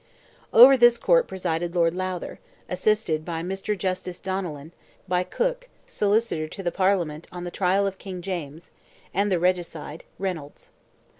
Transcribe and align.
Over 0.51 0.77
this 0.77 0.97
court 0.97 1.27
presided 1.27 1.75
Lord 1.75 1.93
Lowther, 1.93 2.39
assisted 2.67 3.23
by 3.23 3.43
Mr. 3.43 3.77
Justice 3.77 4.19
Donnellan, 4.19 4.71
by 5.07 5.23
Cooke, 5.23 5.69
solicitor 5.85 6.47
to 6.47 6.63
the 6.63 6.71
Parliament 6.71 7.27
on 7.31 7.43
the 7.43 7.51
trial 7.51 7.85
of 7.85 7.99
King 7.99 8.19
Charles, 8.19 8.71
and 9.13 9.31
the 9.31 9.37
regicide, 9.37 10.03
Reynolds. 10.17 10.71